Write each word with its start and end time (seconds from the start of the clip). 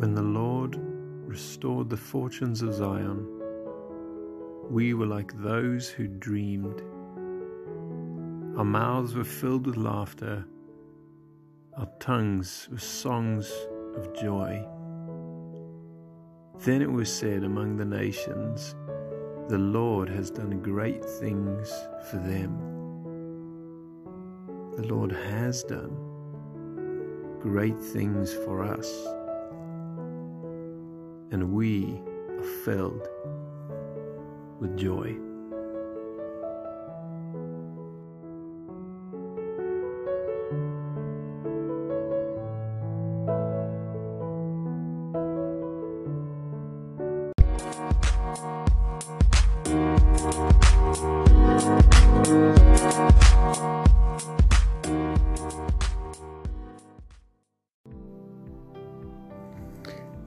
When 0.00 0.14
the 0.14 0.22
Lord 0.22 0.78
restored 1.26 1.90
the 1.90 1.96
fortunes 1.98 2.62
of 2.62 2.72
Zion, 2.72 3.26
we 4.70 4.94
were 4.94 5.04
like 5.04 5.30
those 5.42 5.90
who 5.90 6.08
dreamed. 6.08 6.80
Our 8.56 8.64
mouths 8.64 9.14
were 9.14 9.24
filled 9.24 9.66
with 9.66 9.76
laughter, 9.76 10.46
our 11.76 11.88
tongues 11.98 12.66
with 12.70 12.82
songs 12.82 13.52
of 13.94 14.18
joy. 14.18 14.66
Then 16.60 16.80
it 16.80 16.90
was 16.90 17.14
said 17.14 17.44
among 17.44 17.76
the 17.76 17.84
nations, 17.84 18.74
The 19.50 19.58
Lord 19.58 20.08
has 20.08 20.30
done 20.30 20.62
great 20.62 21.04
things 21.04 21.70
for 22.10 22.16
them. 22.16 22.56
The 24.78 24.86
Lord 24.86 25.12
has 25.12 25.62
done 25.62 25.94
great 27.42 27.78
things 27.78 28.32
for 28.32 28.62
us, 28.62 28.90
and 31.30 31.52
we 31.52 32.00
are 32.38 32.42
filled 32.42 33.08
with 34.60 34.76
joy. 34.76 35.29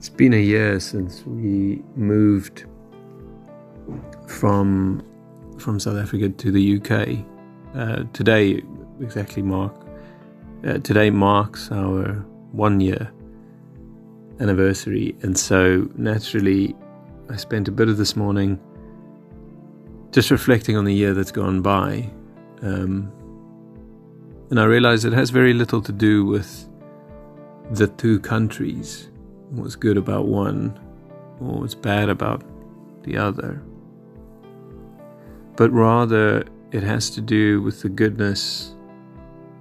It's 0.03 0.09
been 0.09 0.33
a 0.33 0.35
year 0.35 0.81
since 0.81 1.25
we 1.25 1.81
moved 1.95 2.65
from 4.27 5.01
from 5.57 5.79
South 5.79 5.95
Africa 5.95 6.27
to 6.27 6.51
the 6.51 6.75
UK. 6.77 7.25
Uh, 7.73 8.03
today, 8.11 8.61
exactly 8.99 9.41
mark 9.41 9.73
uh, 10.67 10.79
today 10.79 11.09
marks 11.09 11.71
our 11.71 12.15
one 12.51 12.81
year 12.81 13.13
anniversary, 14.41 15.15
and 15.21 15.37
so 15.37 15.89
naturally, 15.95 16.75
I 17.29 17.37
spent 17.37 17.69
a 17.69 17.71
bit 17.71 17.87
of 17.87 17.95
this 17.95 18.17
morning 18.17 18.59
just 20.11 20.31
reflecting 20.31 20.75
on 20.75 20.83
the 20.83 20.93
year 20.93 21.13
that's 21.13 21.31
gone 21.31 21.61
by, 21.61 22.11
um, 22.61 23.09
and 24.49 24.59
I 24.59 24.65
realized 24.65 25.05
it 25.05 25.13
has 25.13 25.29
very 25.29 25.53
little 25.53 25.81
to 25.81 25.93
do 25.93 26.25
with 26.25 26.67
the 27.71 27.87
two 27.87 28.19
countries 28.19 29.07
what's 29.53 29.75
good 29.75 29.97
about 29.97 30.27
one 30.27 30.79
or 31.39 31.61
what's 31.61 31.75
bad 31.75 32.09
about 32.09 32.43
the 33.03 33.17
other. 33.17 33.61
But 35.55 35.71
rather, 35.71 36.43
it 36.71 36.83
has 36.83 37.09
to 37.11 37.21
do 37.21 37.61
with 37.61 37.81
the 37.81 37.89
goodness 37.89 38.75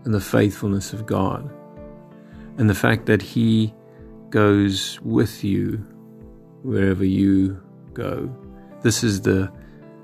and 0.04 0.14
the 0.14 0.20
faithfulness 0.20 0.92
of 0.92 1.06
God 1.06 1.50
and 2.56 2.68
the 2.68 2.74
fact 2.74 3.06
that 3.06 3.20
He 3.20 3.74
goes 4.30 4.98
with 5.02 5.44
you 5.44 5.84
wherever 6.62 7.04
you 7.04 7.60
go. 7.92 8.34
This 8.80 9.04
is 9.04 9.20
the 9.20 9.52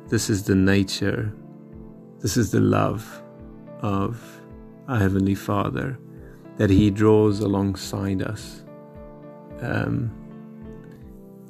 this 0.08 0.30
is 0.30 0.44
the 0.44 0.54
nature, 0.54 1.32
this 2.20 2.36
is 2.36 2.50
the 2.50 2.60
love 2.60 3.22
of 3.80 4.40
our 4.88 4.98
Heavenly 4.98 5.34
Father 5.34 5.98
that 6.56 6.70
He 6.70 6.90
draws 6.90 7.40
alongside 7.40 8.22
us 8.22 8.64
um, 9.60 10.08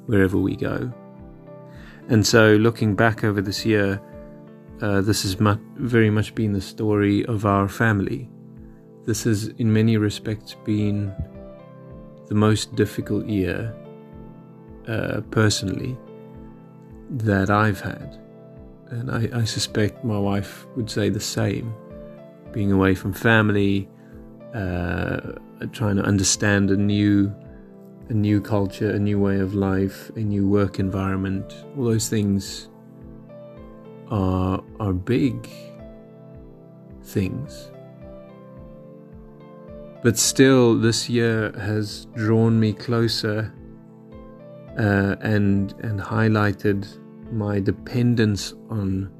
wherever 0.05 0.37
we 0.37 0.55
go. 0.55 0.91
And 2.09 2.25
so, 2.25 2.55
looking 2.55 2.95
back 2.95 3.23
over 3.23 3.41
this 3.41 3.65
year, 3.65 4.01
uh, 4.81 5.01
this 5.01 5.23
has 5.23 5.35
very 5.75 6.09
much 6.09 6.33
been 6.35 6.53
the 6.53 6.61
story 6.61 7.25
of 7.25 7.45
our 7.45 7.67
family. 7.67 8.29
This 9.05 9.23
has, 9.23 9.47
in 9.59 9.71
many 9.71 9.97
respects, 9.97 10.55
been 10.65 11.13
the 12.27 12.35
most 12.35 12.75
difficult 12.75 13.25
year, 13.27 13.75
uh, 14.87 15.21
personally, 15.31 15.97
that 17.09 17.49
I've 17.49 17.81
had. 17.81 18.19
And 18.87 19.11
I, 19.11 19.29
I, 19.33 19.43
suspect 19.43 20.03
my 20.03 20.17
wife 20.17 20.65
would 20.75 20.89
say 20.89 21.09
the 21.09 21.19
same. 21.19 21.73
Being 22.51 22.71
away 22.71 22.95
from 22.95 23.13
family, 23.13 23.87
uh, 24.53 25.33
trying 25.71 25.97
to 25.97 26.03
understand 26.03 26.71
a 26.71 26.77
new 26.77 27.33
a 28.09 28.13
new 28.13 28.41
culture, 28.41 28.89
a 28.89 28.99
new 28.99 29.19
way 29.19 29.39
of 29.39 29.53
life, 29.53 30.09
a 30.15 30.19
new 30.19 30.47
work 30.47 30.79
environment, 30.79 31.53
all 31.77 31.85
those 31.85 32.09
things 32.09 32.67
are 34.09 34.63
are 34.79 34.93
big 34.93 35.47
things. 37.03 37.71
But 40.01 40.17
still, 40.17 40.75
this 40.75 41.09
year 41.09 41.51
has 41.59 42.07
drawn 42.15 42.59
me 42.59 42.73
closer 42.73 43.53
uh, 44.77 45.15
and 45.21 45.73
and 45.79 45.99
highlighted 45.99 46.87
my 47.31 47.59
dependence 47.59 48.53
on 48.69 49.11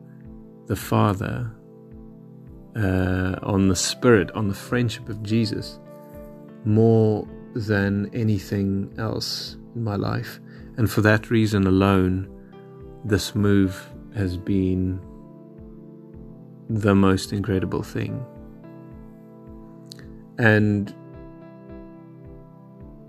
the 0.66 0.75
Father, 0.75 1.51
uh, 2.75 3.35
on 3.44 3.67
the 3.67 3.75
Spirit, 3.75 4.31
on 4.31 4.47
the 4.47 4.53
friendship 4.53 5.09
of 5.09 5.21
Jesus, 5.21 5.79
more 6.66 7.27
than 7.55 8.09
anything 8.13 8.93
else 8.97 9.57
in 9.75 9.83
my 9.83 9.95
life. 9.95 10.39
And 10.77 10.89
for 10.89 11.01
that 11.01 11.29
reason 11.29 11.67
alone, 11.67 12.27
this 13.03 13.35
move 13.35 13.89
has 14.15 14.37
been 14.37 15.01
the 16.69 16.95
most 16.95 17.33
incredible 17.33 17.83
thing. 17.83 18.23
And 20.38 20.93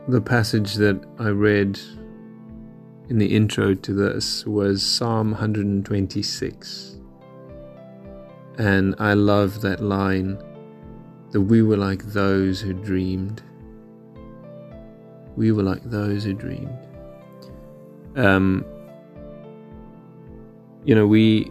the 0.08 0.20
passage 0.20 0.74
that 0.74 1.04
I 1.18 1.28
read 1.28 1.78
in 3.08 3.18
the 3.18 3.34
intro 3.34 3.74
to 3.74 3.92
this 3.92 4.46
was 4.46 4.82
Psalm 4.82 5.32
126. 5.32 6.96
And 8.58 8.94
I 8.98 9.14
love 9.14 9.60
that 9.60 9.80
line 9.80 10.42
that 11.30 11.40
we 11.40 11.62
were 11.62 11.76
like 11.76 12.04
those 12.04 12.60
who 12.60 12.72
dreamed 12.72 13.42
we 15.40 15.52
were 15.52 15.62
like 15.62 15.82
those 15.84 16.22
who 16.24 16.34
dreamed. 16.34 16.78
Um, 18.14 18.62
you 20.84 20.94
know, 20.94 21.06
we 21.06 21.50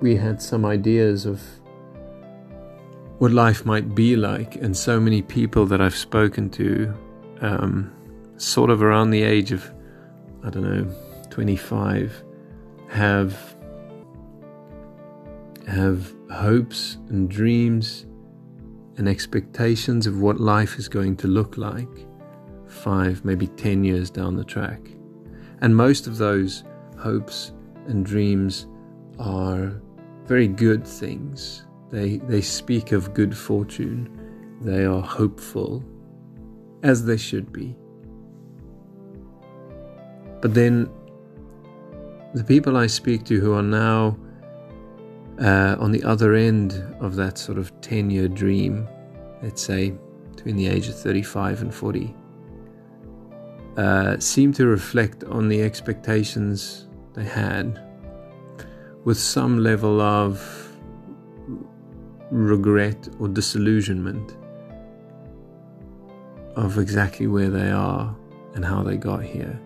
we 0.00 0.16
had 0.16 0.40
some 0.40 0.64
ideas 0.64 1.26
of 1.26 1.42
what 3.18 3.30
life 3.30 3.66
might 3.66 3.94
be 3.94 4.16
like, 4.16 4.56
and 4.56 4.74
so 4.74 4.98
many 4.98 5.20
people 5.20 5.66
that 5.66 5.82
I've 5.82 5.96
spoken 5.96 6.48
to, 6.50 6.94
um, 7.42 7.92
sort 8.38 8.70
of 8.70 8.82
around 8.82 9.10
the 9.10 9.22
age 9.22 9.52
of, 9.52 9.70
I 10.42 10.48
don't 10.48 10.62
know, 10.62 10.86
twenty-five, 11.28 12.24
have 12.88 13.54
have 15.66 16.10
hopes 16.30 16.96
and 17.10 17.28
dreams 17.28 18.06
and 18.98 19.08
expectations 19.08 20.06
of 20.06 20.20
what 20.20 20.40
life 20.40 20.78
is 20.78 20.88
going 20.88 21.16
to 21.16 21.28
look 21.28 21.56
like 21.56 22.06
five, 22.66 23.24
maybe 23.24 23.46
10 23.46 23.84
years 23.84 24.10
down 24.10 24.36
the 24.36 24.44
track. 24.44 24.80
And 25.60 25.74
most 25.74 26.06
of 26.06 26.18
those 26.18 26.64
hopes 26.98 27.52
and 27.86 28.04
dreams 28.04 28.66
are 29.18 29.80
very 30.26 30.48
good 30.48 30.86
things. 30.86 31.66
They, 31.90 32.18
they 32.18 32.42
speak 32.42 32.92
of 32.92 33.14
good 33.14 33.36
fortune, 33.36 34.58
they 34.60 34.84
are 34.84 35.00
hopeful, 35.00 35.82
as 36.82 37.04
they 37.04 37.16
should 37.16 37.52
be. 37.52 37.74
But 40.40 40.54
then 40.54 40.90
the 42.34 42.44
people 42.44 42.76
I 42.76 42.86
speak 42.86 43.24
to 43.24 43.40
who 43.40 43.54
are 43.54 43.62
now 43.62 44.18
uh, 45.40 45.76
on 45.78 45.92
the 45.92 46.02
other 46.02 46.34
end 46.34 46.72
of 47.00 47.16
that 47.16 47.38
sort 47.38 47.58
of 47.58 47.78
10 47.80 48.10
year 48.10 48.28
dream, 48.28 48.88
let's 49.42 49.62
say 49.62 49.94
between 50.34 50.56
the 50.56 50.66
age 50.66 50.88
of 50.88 50.98
35 50.98 51.62
and 51.62 51.74
40, 51.74 52.14
uh, 53.76 54.18
seem 54.18 54.52
to 54.52 54.66
reflect 54.66 55.24
on 55.24 55.48
the 55.48 55.62
expectations 55.62 56.86
they 57.14 57.24
had 57.24 57.80
with 59.04 59.18
some 59.18 59.62
level 59.62 60.00
of 60.00 60.68
regret 62.30 63.08
or 63.20 63.28
disillusionment 63.28 64.36
of 66.56 66.78
exactly 66.78 67.26
where 67.26 67.48
they 67.48 67.70
are 67.70 68.14
and 68.54 68.64
how 68.64 68.82
they 68.82 68.96
got 68.96 69.22
here. 69.22 69.58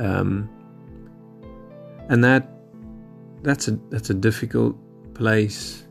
Um, 0.00 0.50
and 2.08 2.22
that 2.24 2.57
that's 3.42 3.68
a 3.68 3.78
that's 3.90 4.10
a 4.10 4.14
difficult 4.14 4.76
place 5.14 5.86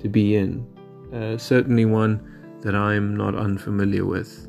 to 0.00 0.08
be 0.08 0.36
in. 0.36 0.66
Uh, 1.12 1.36
certainly 1.36 1.84
one 1.84 2.58
that 2.62 2.74
I'm 2.74 3.16
not 3.16 3.34
unfamiliar 3.34 4.04
with. 4.04 4.46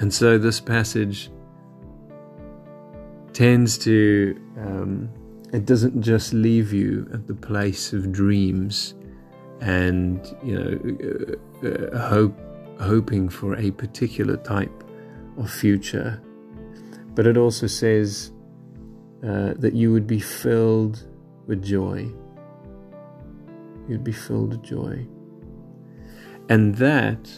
And 0.00 0.12
so 0.14 0.38
this 0.38 0.60
passage 0.60 1.30
tends 3.32 3.78
to, 3.78 4.40
um, 4.58 5.08
it 5.52 5.64
doesn't 5.64 6.02
just 6.02 6.32
leave 6.32 6.72
you 6.72 7.08
at 7.12 7.26
the 7.26 7.34
place 7.34 7.92
of 7.92 8.12
dreams 8.12 8.94
and, 9.60 10.24
you 10.42 10.58
know, 10.58 11.36
uh, 11.64 11.66
uh, 11.66 12.08
hope, 12.08 12.38
hoping 12.80 13.28
for 13.28 13.56
a 13.56 13.72
particular 13.72 14.36
type 14.36 14.84
of 15.36 15.50
future 15.50 16.20
but 17.18 17.26
it 17.26 17.36
also 17.36 17.66
says 17.66 18.30
uh, 19.24 19.52
that 19.58 19.72
you 19.74 19.92
would 19.92 20.06
be 20.06 20.20
filled 20.20 21.04
with 21.48 21.60
joy. 21.64 22.08
You'd 23.88 24.04
be 24.04 24.12
filled 24.12 24.50
with 24.50 24.62
joy. 24.62 25.04
And 26.48 26.76
that 26.76 27.28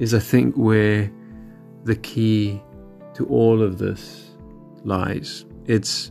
is, 0.00 0.12
I 0.12 0.18
think, 0.18 0.56
where 0.56 1.08
the 1.84 1.94
key 1.94 2.60
to 3.14 3.26
all 3.26 3.62
of 3.62 3.78
this 3.78 4.34
lies. 4.82 5.46
It's 5.66 6.10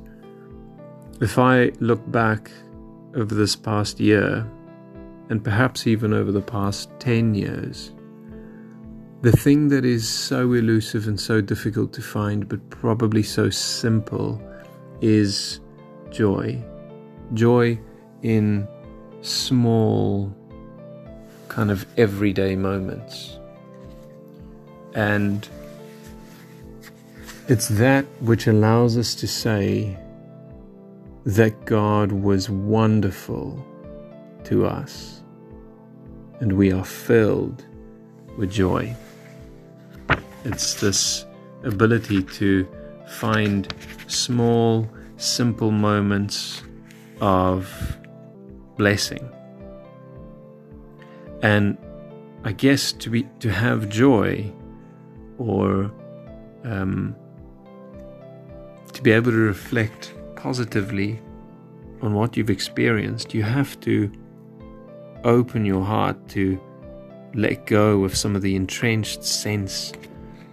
if 1.20 1.38
I 1.38 1.74
look 1.82 2.10
back 2.10 2.50
over 3.14 3.36
this 3.36 3.58
past 3.58 4.00
year, 4.00 4.50
and 5.28 5.44
perhaps 5.44 5.86
even 5.86 6.14
over 6.14 6.32
the 6.32 6.42
past 6.42 6.92
10 7.00 7.36
years, 7.36 7.94
the 9.22 9.32
thing 9.32 9.68
that 9.70 9.84
is 9.84 10.08
so 10.08 10.54
elusive 10.54 11.08
and 11.08 11.20
so 11.20 11.42
difficult 11.42 11.92
to 11.94 12.02
find, 12.02 12.48
but 12.48 12.70
probably 12.70 13.24
so 13.24 13.50
simple, 13.50 14.42
is 15.02 15.60
joy. 16.10 16.62
Joy 17.34 17.80
in 18.22 18.68
small, 19.22 20.34
kind 21.50 21.70
of 21.70 21.86
everyday 21.98 22.56
moments. 22.56 23.38
And 24.96 25.48
it's 27.48 27.68
that 27.68 28.06
which 28.22 28.48
allows 28.48 28.98
us 28.98 29.16
to 29.16 29.28
say 29.28 29.98
that 31.26 31.66
God 31.66 32.12
was 32.12 32.50
wonderful 32.50 33.66
to 34.46 34.66
us 34.66 35.22
and 36.40 36.54
we 36.54 36.72
are 36.72 36.86
filled 36.86 37.66
with 38.38 38.50
joy. 38.50 38.96
It's 40.46 40.76
this 40.76 41.26
ability 41.64 42.24
to 42.24 42.68
find 43.08 43.74
small, 44.08 44.88
simple 45.18 45.72
moments 45.72 46.64
of 47.20 47.98
blessing. 48.78 49.30
And 51.42 51.78
I 52.44 52.54
guess 52.54 52.94
to 52.94 53.10
be 53.10 53.24
to 53.40 53.52
have 53.52 53.90
joy 53.90 54.52
or 55.38 55.92
um, 56.64 57.16
to 58.94 59.02
be 59.02 59.12
able 59.12 59.32
to 59.32 59.38
reflect 59.38 60.14
positively 60.36 61.20
on 62.02 62.14
what 62.14 62.38
you've 62.38 62.50
experienced, 62.50 63.34
you 63.34 63.44
have 63.44 63.80
to 63.82 64.12
open 65.26 65.66
your 65.66 65.84
heart 65.84 66.30
to 66.30 66.60
let 67.34 67.66
go 67.66 68.06
of 68.06 68.16
some 68.16 68.36
of 68.36 68.42
the 68.42 68.56
entrenched 68.56 69.24
sense 69.24 69.92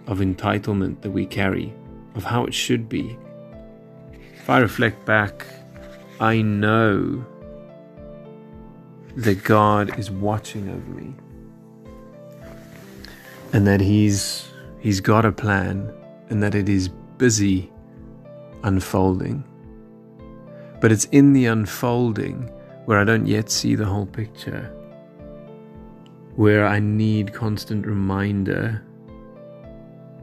of 0.07 0.19
entitlement 0.19 1.01
that 1.01 1.11
we 1.11 1.25
carry, 1.25 1.73
of 2.15 2.23
how 2.23 2.45
it 2.45 2.53
should 2.53 2.89
be. 2.89 3.17
If 4.35 4.49
I 4.49 4.59
reflect 4.59 5.05
back, 5.05 5.45
I 6.19 6.41
know 6.41 7.25
that 9.17 9.43
God 9.43 9.99
is 9.99 10.09
watching 10.09 10.69
over 10.69 10.89
me 10.91 11.13
and 13.53 13.65
that 13.67 13.81
he's 13.81 14.49
he's 14.79 15.01
got 15.01 15.25
a 15.25 15.31
plan 15.31 15.91
and 16.29 16.41
that 16.43 16.53
it 16.53 16.69
is 16.69 16.89
busy 17.17 17.71
unfolding 18.63 19.43
but 20.79 20.91
it's 20.91 21.05
in 21.05 21.33
the 21.33 21.45
unfolding 21.45 22.49
where 22.85 22.99
I 22.99 23.03
don't 23.03 23.25
yet 23.25 23.49
see 23.49 23.75
the 23.75 23.85
whole 23.85 24.05
picture 24.05 24.71
where 26.35 26.65
I 26.65 26.79
need 26.79 27.33
constant 27.33 27.87
reminder 27.87 28.83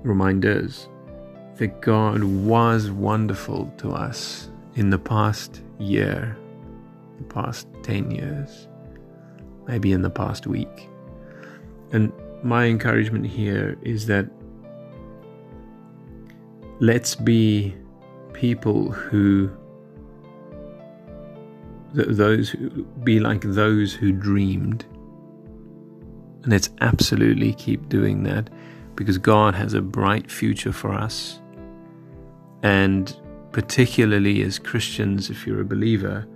reminders 0.04 0.88
that 1.56 1.80
God 1.80 2.22
was 2.22 2.90
wonderful 2.90 3.72
to 3.78 3.90
us 3.90 4.50
in 4.74 4.90
the 4.90 4.98
past 4.98 5.62
year, 5.78 6.36
the 7.18 7.24
past 7.24 7.66
10 7.82 8.10
years, 8.10 8.68
maybe 9.66 9.92
in 9.92 10.02
the 10.02 10.10
past 10.10 10.46
week. 10.46 10.88
And 11.92 12.12
my 12.42 12.66
encouragement 12.66 13.26
here 13.26 13.78
is 13.82 14.06
that 14.06 14.28
let's 16.80 17.14
be 17.14 17.74
people 18.32 18.90
who 18.90 19.50
those 21.92 22.50
who 22.50 22.84
be 23.04 23.20
like 23.20 23.40
those 23.42 23.94
who 23.94 24.10
dreamed 24.10 24.84
and 26.42 26.50
let's 26.50 26.68
absolutely 26.80 27.54
keep 27.54 27.88
doing 27.88 28.24
that 28.24 28.50
because 28.94 29.18
God 29.18 29.54
has 29.54 29.74
a 29.74 29.82
bright 29.82 30.30
future 30.30 30.72
for 30.72 30.92
us. 30.92 31.40
And 32.62 33.14
particularly 33.52 34.42
as 34.42 34.58
Christians, 34.58 35.30
if 35.30 35.46
you're 35.46 35.60
a 35.60 35.64
believer, 35.64 36.26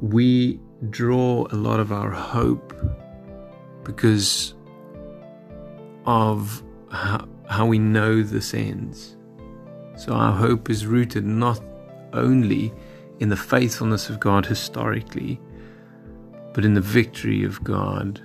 we 0.00 0.60
draw 0.88 1.46
a 1.50 1.56
lot 1.56 1.80
of 1.80 1.92
our 1.92 2.10
hope 2.10 2.74
because 3.84 4.54
of 6.06 6.62
how, 6.90 7.28
how 7.48 7.66
we 7.66 7.78
know 7.78 8.22
this 8.22 8.54
ends. 8.54 9.16
So 9.96 10.12
our 10.12 10.32
hope 10.32 10.70
is 10.70 10.86
rooted 10.86 11.24
not 11.24 11.60
only 12.12 12.72
in 13.20 13.28
the 13.28 13.36
faithfulness 13.36 14.08
of 14.08 14.18
God 14.18 14.46
historically, 14.46 15.40
but 16.54 16.64
in 16.64 16.74
the 16.74 16.80
victory 16.80 17.44
of 17.44 17.62
God 17.62 18.20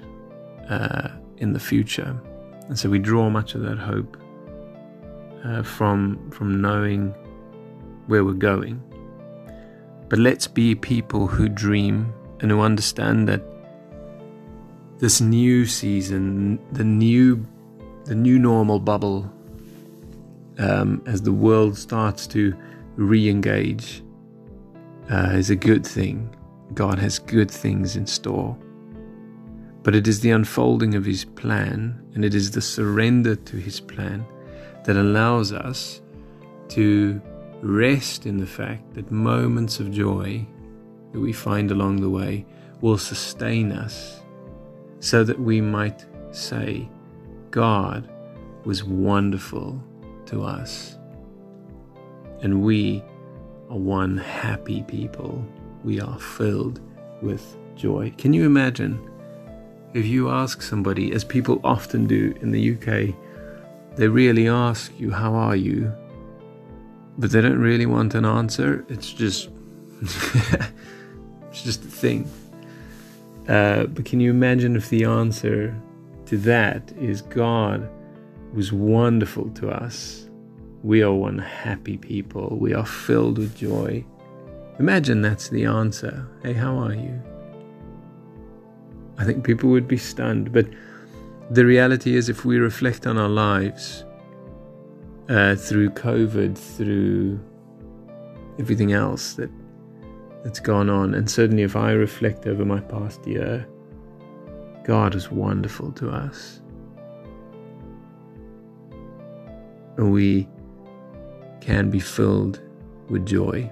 uh, 0.70 1.10
in 1.38 1.54
the 1.54 1.60
future. 1.60 2.20
And 2.68 2.78
so 2.78 2.90
we 2.90 3.00
draw 3.00 3.30
much 3.30 3.56
of 3.56 3.62
that 3.62 3.78
hope 3.78 4.18
uh, 5.44 5.64
from, 5.64 6.32
from 6.32 6.62
knowing 6.62 7.14
where 8.08 8.24
we're 8.24 8.34
going. 8.34 8.82
But 10.10 10.20
let's 10.20 10.48
be 10.48 10.76
people 10.76 11.28
who 11.28 11.50
dream 11.50 12.14
and 12.40 12.52
who 12.52 12.62
understand 12.62 13.28
that 13.28 13.42
this 15.00 15.22
new 15.22 15.66
season, 15.66 16.60
the 16.72 16.84
new, 16.84 17.46
the 18.06 18.16
new 18.16 18.40
normal 18.40 18.80
bubble, 18.80 19.32
um, 20.58 21.04
as 21.06 21.22
the 21.22 21.34
world 21.34 21.78
starts 21.78 22.28
to 22.28 22.56
re-engage, 22.96 24.04
uh, 25.12 25.32
is 25.34 25.50
a 25.50 25.56
good 25.56 25.86
thing. 25.86 26.36
God 26.74 26.98
has 26.98 27.20
good 27.20 27.52
things 27.52 27.96
in 27.96 28.08
store. 28.08 28.58
But 29.86 29.94
it 29.94 30.08
is 30.08 30.20
the 30.20 30.32
unfolding 30.32 30.96
of 30.96 31.06
His 31.06 31.26
plan 31.26 32.04
and 32.16 32.26
it 32.26 32.34
is 32.34 32.50
the 32.50 32.60
surrender 32.60 33.36
to 33.36 33.58
His 33.58 33.80
plan 33.80 34.26
that 34.84 34.98
allows 34.98 35.54
us 35.54 36.02
to 36.70 37.22
rest 37.62 38.26
in 38.26 38.38
the 38.38 38.48
fact 38.48 38.96
that 38.96 39.12
moments 39.12 39.80
of 39.80 39.92
joy 39.92 40.44
that 41.12 41.20
we 41.20 41.32
find 41.32 41.70
along 41.70 42.02
the 42.02 42.10
way 42.10 42.48
will 42.82 42.98
sustain 42.98 43.72
us 43.72 44.22
so 45.02 45.24
that 45.24 45.40
we 45.40 45.62
might 45.62 46.04
say, 46.32 46.90
God 47.52 48.10
was 48.64 48.84
wonderful 48.84 49.80
to 50.26 50.42
us. 50.42 50.98
And 52.42 52.64
we 52.64 53.04
are 53.70 53.78
one 53.78 54.18
happy 54.18 54.82
people. 54.82 55.46
We 55.84 56.02
are 56.02 56.20
filled 56.20 56.82
with 57.22 57.56
joy. 57.76 58.12
Can 58.18 58.34
you 58.34 58.46
imagine? 58.46 59.00
If 59.96 60.06
you 60.06 60.30
ask 60.30 60.62
somebody, 60.62 61.14
as 61.14 61.24
people 61.24 61.62
often 61.64 62.06
do 62.06 62.36
in 62.42 62.52
the 62.52 62.74
UK, 62.74 63.16
they 63.96 64.10
really 64.10 64.50
ask 64.50 64.92
you, 65.00 65.10
How 65.10 65.34
are 65.34 65.56
you? 65.56 65.92
But 67.18 67.32
they 67.32 67.40
don't 67.40 67.60
really 67.60 67.86
want 67.86 68.14
an 68.14 68.26
answer. 68.26 68.86
It's 68.90 69.14
just, 69.14 69.50
it's 70.02 71.64
just 71.64 71.86
a 71.86 71.88
thing. 71.88 72.30
Uh, 73.48 73.86
but 73.86 74.04
can 74.04 74.20
you 74.20 74.32
imagine 74.32 74.76
if 74.76 74.90
the 74.90 75.06
answer 75.06 75.74
to 76.26 76.38
that 76.40 76.92
is 77.00 77.22
God 77.22 77.90
was 78.54 78.74
wonderful 78.74 79.50
to 79.52 79.70
us? 79.70 80.30
We 80.84 81.04
are 81.04 81.14
one 81.14 81.38
happy 81.38 81.96
people. 81.96 82.58
We 82.60 82.74
are 82.74 82.86
filled 82.86 83.38
with 83.38 83.56
joy. 83.56 84.04
Imagine 84.78 85.22
that's 85.22 85.48
the 85.48 85.64
answer. 85.64 86.28
Hey, 86.44 86.52
how 86.52 86.76
are 86.78 86.94
you? 86.94 87.22
I 89.18 89.24
think 89.24 89.44
people 89.44 89.70
would 89.70 89.88
be 89.88 89.98
stunned. 89.98 90.52
But 90.52 90.68
the 91.50 91.66
reality 91.66 92.16
is, 92.16 92.30
if 92.30 92.46
we 92.46 92.58
reflect 92.58 93.08
on 93.08 93.18
our 93.18 93.30
lives 93.30 94.06
uh, 95.30 95.56
through 95.56 95.92
COVID, 95.92 96.58
through 96.58 97.40
everything 98.60 98.94
else 98.94 99.34
that 99.34 99.50
that's 100.44 100.60
gone 100.60 100.90
on, 100.90 101.14
and 101.14 101.30
certainly 101.30 101.64
if 101.64 101.76
I 101.76 101.92
reflect 101.92 102.46
over 102.46 102.66
my 102.66 102.80
past 102.80 103.26
year, 103.26 103.68
God 104.84 105.16
is 105.16 105.32
wonderful 105.32 105.92
to 105.94 106.10
us. 106.10 106.62
and 109.98 110.12
we 110.12 110.48
can 111.62 111.90
be 111.90 112.00
filled 112.00 112.62
with 113.10 113.26
joy 113.26 113.70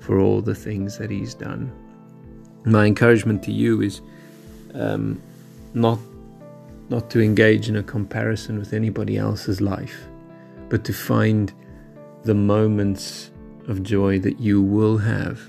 for 0.00 0.20
all 0.20 0.40
the 0.40 0.54
things 0.54 0.98
that 0.98 1.10
He's 1.10 1.34
done. 1.34 1.72
My 2.64 2.86
encouragement 2.86 3.42
to 3.44 3.52
you 3.52 3.82
is 3.82 4.00
um, 4.72 5.20
not 5.74 5.98
not 6.90 7.10
to 7.10 7.20
engage 7.20 7.68
in 7.68 7.76
a 7.76 7.82
comparison 7.82 8.58
with 8.58 8.72
anybody 8.72 9.16
else's 9.16 9.60
life, 9.60 10.06
but 10.68 10.84
to 10.84 10.92
find 10.92 11.52
the 12.24 12.34
moments 12.34 13.30
of 13.68 13.82
joy 13.82 14.18
that 14.18 14.38
you 14.38 14.62
will 14.62 14.98
have 14.98 15.40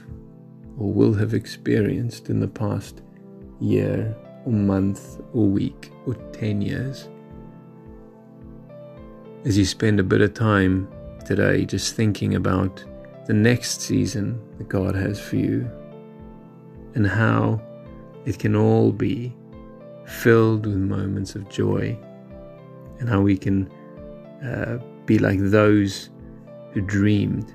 or 0.78 0.92
will 0.92 1.14
have 1.14 1.34
experienced 1.34 2.30
in 2.30 2.40
the 2.40 2.48
past 2.48 3.02
year 3.60 4.16
or 4.46 4.52
month 4.52 5.20
or 5.34 5.46
week 5.46 5.92
or 6.06 6.16
10 6.34 6.62
years. 6.62 7.10
As 9.44 9.58
you 9.58 9.66
spend 9.66 10.00
a 10.00 10.04
bit 10.04 10.22
of 10.22 10.34
time 10.34 10.88
today 11.26 11.66
just 11.66 11.96
thinking 11.96 12.36
about 12.36 12.84
the 13.26 13.34
next 13.34 13.82
season 13.82 14.42
that 14.58 14.70
God 14.70 14.96
has 14.96 15.20
for 15.20 15.36
you 15.36 15.70
and 16.96 17.06
how 17.06 17.62
it 18.26 18.40
can 18.40 18.56
all 18.56 18.92
be 18.92 19.34
filled 20.06 20.66
with 20.66 20.76
moments 20.76 21.36
of 21.36 21.48
joy 21.50 21.98
and 23.00 23.10
how 23.10 23.22
we 23.22 23.38
can 23.38 23.70
uh, 24.44 24.78
be 25.06 25.20
like 25.20 25.40
those 25.40 26.10
who 26.72 26.82
dreamed 26.82 27.54